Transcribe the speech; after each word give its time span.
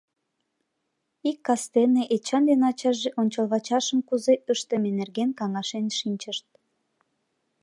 Ик 1.29 1.37
кастене 1.47 2.03
Эчан 2.15 2.43
ден 2.49 2.61
ачаже 2.69 3.09
ончылвачашым 3.21 3.99
кузе 4.07 4.33
ыштыме 4.53 4.89
нерген 4.99 5.29
каҥашен 5.39 5.85
шинчышт. 5.99 6.47